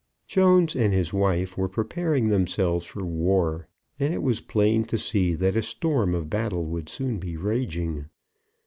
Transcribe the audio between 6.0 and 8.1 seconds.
of battle would soon be raging.